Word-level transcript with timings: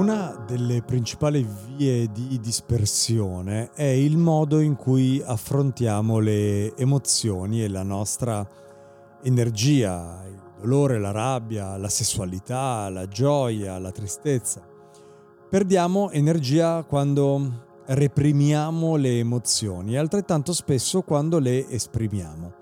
Una 0.00 0.34
delle 0.46 0.80
principali 0.80 1.46
vie 1.76 2.10
di 2.10 2.40
dispersione 2.40 3.70
è 3.74 3.82
il 3.82 4.16
modo 4.16 4.60
in 4.60 4.74
cui 4.74 5.22
affrontiamo 5.22 6.20
le 6.20 6.74
emozioni 6.74 7.62
e 7.62 7.68
la 7.68 7.82
nostra 7.82 8.48
energia, 9.22 10.24
il 10.26 10.40
dolore, 10.58 10.98
la 10.98 11.10
rabbia, 11.10 11.76
la 11.76 11.90
sessualità, 11.90 12.88
la 12.88 13.08
gioia, 13.08 13.78
la 13.78 13.92
tristezza. 13.92 14.66
Perdiamo 15.50 16.10
energia 16.12 16.82
quando 16.84 17.82
reprimiamo 17.84 18.96
le 18.96 19.18
emozioni 19.18 19.92
e 19.92 19.98
altrettanto 19.98 20.54
spesso 20.54 21.02
quando 21.02 21.38
le 21.38 21.68
esprimiamo. 21.68 22.54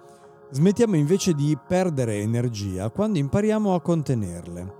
Smettiamo 0.51 0.97
invece 0.97 1.35
di 1.35 1.57
perdere 1.69 2.17
energia 2.17 2.91
quando 2.91 3.19
impariamo 3.21 3.75
a 3.75 3.81
contenerle. 3.81 4.78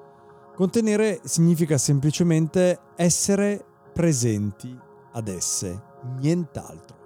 Contenere 0.59 1.21
significa 1.23 1.79
semplicemente 1.79 2.81
essere 2.97 3.65
presenti 3.93 4.77
ad 5.13 5.29
esse, 5.29 5.81
nient'altro. 6.19 6.97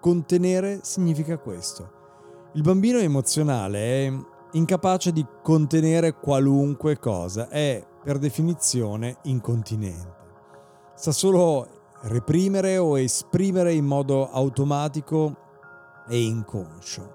Contenere 0.00 0.80
significa 0.82 1.36
questo. 1.36 2.48
Il 2.54 2.62
bambino 2.62 2.96
emozionale 2.96 4.06
è 4.06 4.12
incapace 4.52 5.12
di 5.12 5.26
contenere 5.42 6.14
qualunque 6.14 6.98
cosa, 6.98 7.50
è 7.50 7.86
per 8.02 8.16
definizione 8.16 9.18
incontinente. 9.24 10.16
Sa 10.94 11.12
solo 11.12 11.68
reprimere 12.04 12.78
o 12.78 12.98
esprimere 12.98 13.74
in 13.74 13.84
modo 13.84 14.30
automatico 14.30 15.36
e 16.08 16.22
inconscio. 16.22 17.14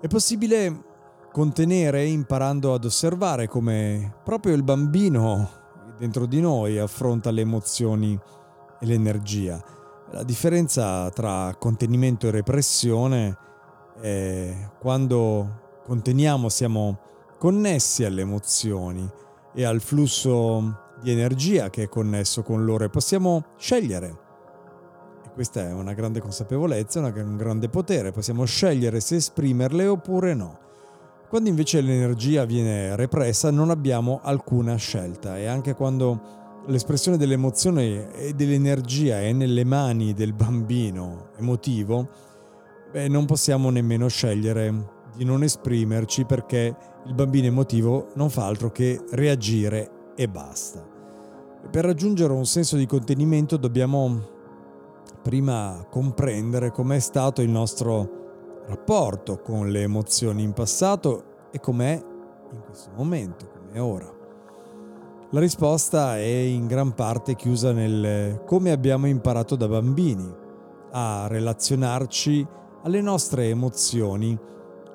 È 0.00 0.08
possibile 0.08 0.88
contenere 1.32 2.04
imparando 2.06 2.74
ad 2.74 2.84
osservare 2.84 3.46
come 3.46 4.14
proprio 4.24 4.54
il 4.54 4.62
bambino 4.62 5.48
dentro 5.98 6.26
di 6.26 6.40
noi 6.40 6.78
affronta 6.78 7.30
le 7.30 7.42
emozioni 7.42 8.18
e 8.80 8.86
l'energia. 8.86 9.62
La 10.12 10.24
differenza 10.24 11.08
tra 11.10 11.54
contenimento 11.58 12.26
e 12.26 12.30
repressione 12.30 13.36
è 14.00 14.70
quando 14.80 15.78
conteniamo 15.84 16.48
siamo 16.48 16.98
connessi 17.38 18.04
alle 18.04 18.22
emozioni 18.22 19.08
e 19.54 19.64
al 19.64 19.80
flusso 19.80 20.88
di 21.00 21.10
energia 21.12 21.70
che 21.70 21.84
è 21.84 21.88
connesso 21.88 22.42
con 22.42 22.64
loro 22.64 22.84
e 22.84 22.90
possiamo 22.90 23.44
scegliere. 23.56 24.18
E 25.24 25.30
questa 25.32 25.68
è 25.68 25.72
una 25.72 25.92
grande 25.92 26.20
consapevolezza, 26.20 27.00
un 27.00 27.36
grande 27.36 27.68
potere, 27.68 28.10
possiamo 28.10 28.44
scegliere 28.44 29.00
se 29.00 29.16
esprimerle 29.16 29.86
oppure 29.86 30.34
no. 30.34 30.68
Quando 31.30 31.48
invece 31.48 31.80
l'energia 31.80 32.44
viene 32.44 32.96
repressa 32.96 33.52
non 33.52 33.70
abbiamo 33.70 34.18
alcuna 34.20 34.74
scelta 34.74 35.38
e 35.38 35.46
anche 35.46 35.74
quando 35.74 36.64
l'espressione 36.66 37.16
dell'emozione 37.16 38.12
e 38.14 38.32
dell'energia 38.32 39.20
è 39.20 39.30
nelle 39.30 39.62
mani 39.62 40.12
del 40.12 40.32
bambino 40.32 41.28
emotivo, 41.38 42.08
beh, 42.90 43.06
non 43.06 43.26
possiamo 43.26 43.70
nemmeno 43.70 44.08
scegliere 44.08 44.74
di 45.14 45.24
non 45.24 45.44
esprimerci 45.44 46.24
perché 46.24 46.76
il 47.06 47.14
bambino 47.14 47.46
emotivo 47.46 48.08
non 48.14 48.28
fa 48.28 48.46
altro 48.46 48.72
che 48.72 49.00
reagire 49.12 50.12
e 50.16 50.26
basta. 50.26 50.84
per 51.70 51.84
raggiungere 51.84 52.32
un 52.32 52.44
senso 52.44 52.76
di 52.76 52.86
contenimento 52.86 53.56
dobbiamo 53.56 54.28
prima 55.22 55.86
comprendere 55.88 56.72
com'è 56.72 56.98
stato 56.98 57.40
il 57.40 57.50
nostro 57.50 58.18
rapporto 58.70 59.40
con 59.40 59.68
le 59.68 59.82
emozioni 59.82 60.42
in 60.42 60.52
passato 60.52 61.48
e 61.50 61.58
com'è 61.58 62.00
in 62.52 62.60
questo 62.64 62.90
momento, 62.94 63.48
come 63.48 63.78
ora. 63.80 64.18
La 65.30 65.40
risposta 65.40 66.16
è 66.16 66.24
in 66.24 66.66
gran 66.66 66.94
parte 66.94 67.36
chiusa 67.36 67.72
nel 67.72 68.42
come 68.46 68.70
abbiamo 68.70 69.06
imparato 69.06 69.56
da 69.56 69.68
bambini 69.68 70.32
a 70.92 71.26
relazionarci 71.28 72.46
alle 72.82 73.00
nostre 73.00 73.48
emozioni, 73.48 74.36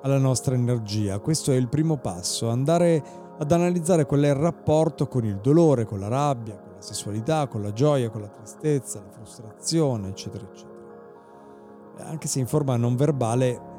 alla 0.01 0.17
nostra 0.17 0.55
energia. 0.55 1.19
Questo 1.19 1.51
è 1.51 1.55
il 1.55 1.69
primo 1.69 1.97
passo, 1.97 2.49
andare 2.49 3.03
ad 3.37 3.51
analizzare 3.51 4.05
qual 4.05 4.21
è 4.21 4.29
il 4.29 4.35
rapporto 4.35 5.07
con 5.07 5.25
il 5.25 5.37
dolore, 5.37 5.85
con 5.85 5.99
la 5.99 6.07
rabbia, 6.07 6.55
con 6.55 6.73
la 6.75 6.81
sessualità, 6.81 7.47
con 7.47 7.61
la 7.61 7.71
gioia, 7.71 8.09
con 8.09 8.21
la 8.21 8.27
tristezza, 8.27 8.99
la 8.99 9.11
frustrazione, 9.11 10.09
eccetera, 10.09 10.43
eccetera 10.43 10.74
anche 11.99 12.27
se 12.27 12.39
in 12.39 12.47
forma 12.47 12.75
non 12.77 12.95
verbale, 12.95 13.73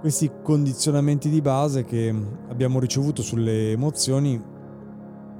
questi 0.00 0.30
condizionamenti 0.42 1.30
di 1.30 1.40
base 1.40 1.84
che 1.84 2.14
abbiamo 2.48 2.78
ricevuto 2.78 3.22
sulle 3.22 3.70
emozioni 3.70 4.42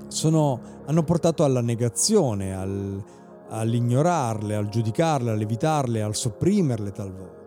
sono, 0.08 0.60
hanno 0.86 1.02
portato 1.02 1.44
alla 1.44 1.60
negazione, 1.60 2.54
al, 2.54 3.02
all'ignorarle, 3.50 4.54
al 4.54 4.68
giudicarle, 4.68 5.30
all'evitarle, 5.30 6.02
al 6.02 6.14
sopprimerle 6.14 6.92
talvolta. 6.92 7.42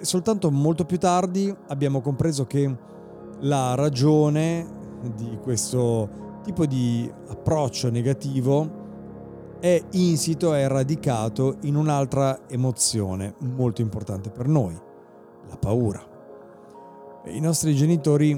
Soltanto 0.00 0.50
molto 0.50 0.84
più 0.84 0.98
tardi 0.98 1.54
abbiamo 1.68 2.00
compreso 2.00 2.46
che 2.46 2.76
la 3.40 3.74
ragione 3.74 4.66
di 5.14 5.38
questo 5.40 6.40
tipo 6.42 6.66
di 6.66 7.10
approccio 7.28 7.90
negativo 7.90 8.77
è 9.60 9.82
insito, 9.92 10.54
è 10.54 10.66
radicato 10.68 11.56
in 11.62 11.74
un'altra 11.74 12.48
emozione 12.48 13.34
molto 13.40 13.80
importante 13.80 14.30
per 14.30 14.46
noi, 14.46 14.78
la 15.48 15.56
paura. 15.56 16.00
I 17.26 17.40
nostri 17.40 17.74
genitori, 17.74 18.30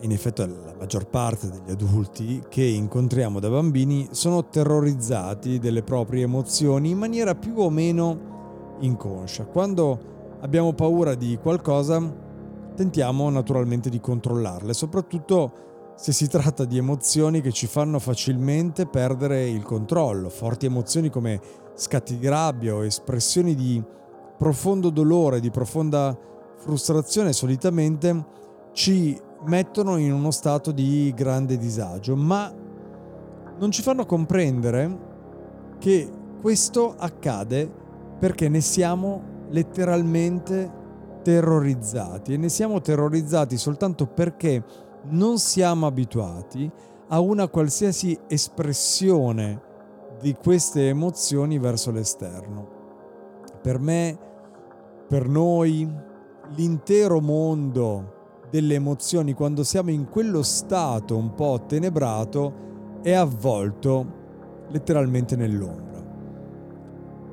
in 0.00 0.12
effetti 0.12 0.46
la 0.46 0.74
maggior 0.78 1.06
parte 1.06 1.48
degli 1.48 1.70
adulti 1.70 2.42
che 2.48 2.62
incontriamo 2.62 3.40
da 3.40 3.48
bambini, 3.48 4.08
sono 4.10 4.48
terrorizzati 4.48 5.58
delle 5.58 5.82
proprie 5.82 6.24
emozioni 6.24 6.90
in 6.90 6.98
maniera 6.98 7.34
più 7.34 7.54
o 7.56 7.70
meno 7.70 8.76
inconscia. 8.80 9.46
Quando 9.46 9.98
abbiamo 10.40 10.72
paura 10.74 11.14
di 11.14 11.38
qualcosa, 11.40 12.00
tentiamo 12.76 13.28
naturalmente 13.30 13.90
di 13.90 14.00
controllarle, 14.00 14.72
soprattutto 14.74 15.68
se 16.00 16.12
si 16.12 16.28
tratta 16.28 16.64
di 16.64 16.78
emozioni 16.78 17.42
che 17.42 17.52
ci 17.52 17.66
fanno 17.66 17.98
facilmente 17.98 18.86
perdere 18.86 19.46
il 19.50 19.62
controllo, 19.62 20.30
forti 20.30 20.64
emozioni 20.64 21.10
come 21.10 21.38
scatti 21.74 22.16
di 22.16 22.26
rabbia 22.26 22.74
o 22.74 22.82
espressioni 22.82 23.54
di 23.54 23.84
profondo 24.38 24.88
dolore, 24.88 25.40
di 25.40 25.50
profonda 25.50 26.16
frustrazione 26.56 27.34
solitamente 27.34 28.24
ci 28.72 29.14
mettono 29.44 29.98
in 29.98 30.14
uno 30.14 30.30
stato 30.30 30.72
di 30.72 31.12
grande 31.14 31.58
disagio, 31.58 32.16
ma 32.16 32.50
non 33.58 33.70
ci 33.70 33.82
fanno 33.82 34.06
comprendere 34.06 34.98
che 35.78 36.10
questo 36.40 36.94
accade 36.96 37.70
perché 38.18 38.48
ne 38.48 38.62
siamo 38.62 39.22
letteralmente 39.50 40.78
terrorizzati. 41.22 42.32
E 42.32 42.36
ne 42.38 42.48
siamo 42.48 42.80
terrorizzati 42.80 43.58
soltanto 43.58 44.06
perché 44.06 44.64
non 45.04 45.38
siamo 45.38 45.86
abituati 45.86 46.70
a 47.08 47.20
una 47.20 47.48
qualsiasi 47.48 48.18
espressione 48.28 49.68
di 50.20 50.34
queste 50.34 50.88
emozioni 50.88 51.58
verso 51.58 51.90
l'esterno. 51.90 52.78
Per 53.62 53.78
me, 53.78 54.18
per 55.08 55.28
noi, 55.28 55.90
l'intero 56.54 57.20
mondo 57.20 58.18
delle 58.50 58.74
emozioni, 58.74 59.32
quando 59.32 59.64
siamo 59.64 59.90
in 59.90 60.08
quello 60.08 60.42
stato 60.42 61.16
un 61.16 61.34
po' 61.34 61.64
tenebrato, 61.66 62.68
è 63.02 63.12
avvolto 63.12 64.18
letteralmente 64.68 65.36
nell'ombra. 65.36 65.88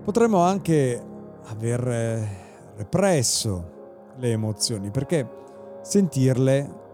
Potremmo 0.03 0.39
anche 0.39 1.03
aver 1.49 1.87
eh, 1.87 2.27
represso 2.77 3.75
le 4.17 4.31
emozioni 4.31 4.89
perché 4.89 5.27
sentirle 5.81 6.85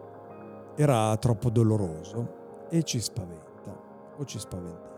era 0.76 1.16
troppo 1.18 1.50
doloroso 1.50 2.66
e 2.70 2.84
ci 2.84 3.00
spaventa 3.00 3.76
o 4.18 4.26
ci 4.26 4.40
spaventava. 4.40 4.92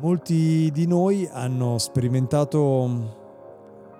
Molti 0.00 0.70
di 0.72 0.86
noi 0.86 1.28
hanno 1.30 1.78
sperimentato 1.78 3.20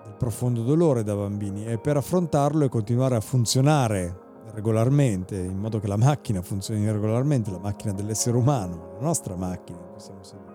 del 0.03 0.15
profondo 0.17 0.63
dolore 0.63 1.03
da 1.03 1.15
bambini 1.15 1.65
e 1.65 1.77
per 1.77 1.97
affrontarlo 1.97 2.65
e 2.65 2.69
continuare 2.69 3.15
a 3.15 3.21
funzionare 3.21 4.21
regolarmente, 4.53 5.35
in 5.35 5.57
modo 5.57 5.79
che 5.79 5.87
la 5.87 5.97
macchina 5.97 6.41
funzioni 6.41 6.89
regolarmente, 6.89 7.51
la 7.51 7.59
macchina 7.59 7.93
dell'essere 7.93 8.37
umano, 8.37 8.93
la 8.99 9.05
nostra 9.05 9.35
macchina 9.35 9.79
in 9.79 9.91
cui 9.91 9.99
siamo 9.99 10.23
seduti, 10.23 10.51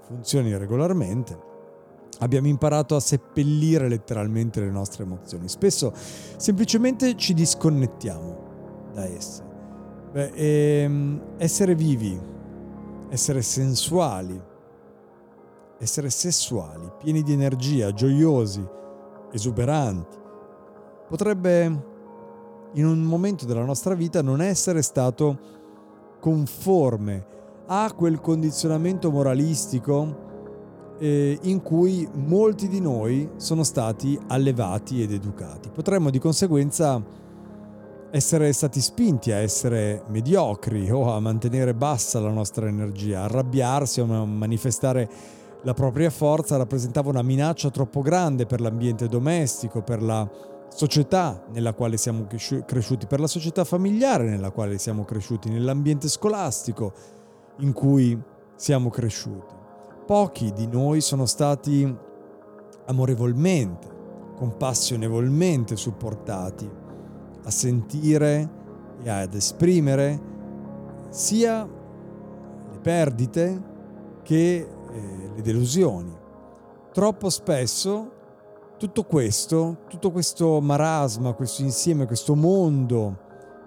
funzioni 0.00 0.56
regolarmente, 0.56 1.38
abbiamo 2.18 2.48
imparato 2.48 2.96
a 2.96 3.00
seppellire 3.00 3.88
letteralmente 3.88 4.60
le 4.60 4.70
nostre 4.70 5.04
emozioni. 5.04 5.48
Spesso 5.48 5.92
semplicemente 5.94 7.16
ci 7.16 7.34
disconnettiamo 7.34 8.41
da 8.92 9.06
esse. 9.06 9.42
Beh, 10.12 10.32
ehm, 10.34 11.20
essere 11.38 11.74
vivi, 11.74 12.18
essere 13.08 13.42
sensuali, 13.42 14.40
essere 15.78 16.10
sessuali, 16.10 16.90
pieni 16.98 17.22
di 17.22 17.32
energia, 17.32 17.92
gioiosi, 17.92 18.64
esuberanti, 19.32 20.16
potrebbe 21.08 21.90
in 22.74 22.86
un 22.86 23.00
momento 23.00 23.44
della 23.44 23.64
nostra 23.64 23.94
vita 23.94 24.22
non 24.22 24.40
essere 24.40 24.82
stato 24.82 25.50
conforme 26.20 27.26
a 27.66 27.92
quel 27.94 28.20
condizionamento 28.20 29.10
moralistico 29.10 30.30
eh, 30.98 31.38
in 31.42 31.62
cui 31.62 32.08
molti 32.14 32.68
di 32.68 32.80
noi 32.80 33.28
sono 33.36 33.64
stati 33.64 34.18
allevati 34.28 35.02
ed 35.02 35.12
educati. 35.12 35.70
Potremmo 35.70 36.10
di 36.10 36.18
conseguenza 36.18 37.02
essere 38.14 38.52
stati 38.52 38.82
spinti 38.82 39.32
a 39.32 39.36
essere 39.36 40.02
mediocri 40.08 40.90
o 40.90 41.10
a 41.10 41.18
mantenere 41.18 41.72
bassa 41.72 42.20
la 42.20 42.30
nostra 42.30 42.68
energia, 42.68 43.22
arrabbiarsi 43.22 44.00
o 44.00 44.04
a 44.04 44.26
manifestare 44.26 45.08
la 45.62 45.72
propria 45.72 46.10
forza 46.10 46.58
rappresentava 46.58 47.08
una 47.08 47.22
minaccia 47.22 47.70
troppo 47.70 48.02
grande 48.02 48.44
per 48.44 48.60
l'ambiente 48.60 49.08
domestico, 49.08 49.80
per 49.80 50.02
la 50.02 50.28
società 50.68 51.42
nella 51.52 51.72
quale 51.72 51.96
siamo 51.96 52.26
cresciuti, 52.26 53.06
per 53.06 53.18
la 53.18 53.26
società 53.26 53.64
familiare 53.64 54.28
nella 54.28 54.50
quale 54.50 54.76
siamo 54.76 55.04
cresciuti, 55.04 55.48
nell'ambiente 55.48 56.10
scolastico 56.10 56.92
in 57.60 57.72
cui 57.72 58.20
siamo 58.56 58.90
cresciuti. 58.90 59.54
Pochi 60.04 60.52
di 60.52 60.66
noi 60.66 61.00
sono 61.00 61.24
stati 61.24 61.96
amorevolmente, 62.86 63.88
compassionevolmente 64.36 65.76
supportati 65.76 66.80
a 67.44 67.50
sentire 67.50 68.48
e 69.02 69.10
ad 69.10 69.34
esprimere 69.34 70.20
sia 71.10 71.64
le 71.64 72.78
perdite 72.80 73.62
che 74.22 74.56
eh, 74.56 75.30
le 75.34 75.42
delusioni. 75.42 76.16
Troppo 76.92 77.30
spesso 77.30 78.10
tutto 78.78 79.04
questo, 79.04 79.78
tutto 79.88 80.10
questo 80.10 80.60
marasma, 80.60 81.32
questo 81.34 81.62
insieme, 81.62 82.06
questo 82.06 82.34
mondo 82.34 83.18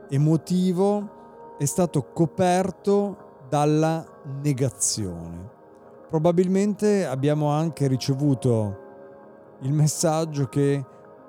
emotivo 0.09 1.55
è 1.57 1.65
stato 1.65 2.11
coperto 2.11 3.43
dalla 3.47 4.05
negazione. 4.41 5.53
Probabilmente 6.09 7.05
abbiamo 7.05 7.47
anche 7.49 7.87
ricevuto 7.87 8.83
il 9.61 9.71
messaggio 9.71 10.47
che 10.47 10.83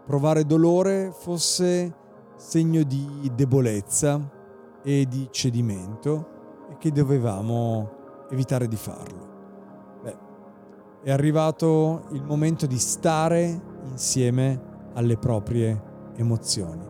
provare 0.04 0.44
dolore 0.44 1.12
fosse 1.16 1.94
segno 2.36 2.82
di 2.82 3.30
debolezza 3.34 4.20
e 4.82 5.06
di 5.08 5.28
cedimento 5.30 6.66
e 6.70 6.76
che 6.78 6.92
dovevamo 6.92 8.26
evitare 8.30 8.68
di 8.68 8.76
farlo. 8.76 9.26
Beh, 10.02 10.16
è 11.02 11.10
arrivato 11.10 12.04
il 12.10 12.22
momento 12.22 12.66
di 12.66 12.78
stare 12.78 13.60
insieme 13.90 14.74
alle 14.94 15.16
proprie 15.16 15.82
emozioni. 16.16 16.84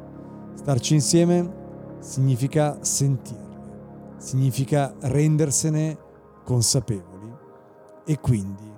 Starci 0.54 0.94
insieme 0.94 1.64
significa 2.00 2.78
sentirle, 2.80 4.14
significa 4.18 4.94
rendersene 5.00 5.96
consapevoli 6.44 7.34
e 8.04 8.20
quindi 8.20 8.70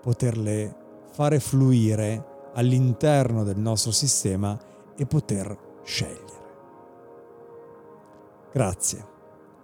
poterle 0.00 0.76
fare 1.12 1.40
fluire 1.40 2.50
all'interno 2.54 3.44
del 3.44 3.58
nostro 3.58 3.90
sistema 3.90 4.58
e 4.96 5.06
poter 5.06 5.68
scegliere. 5.90 6.38
Grazie 8.52 9.06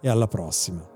e 0.00 0.08
alla 0.08 0.26
prossima. 0.26 0.95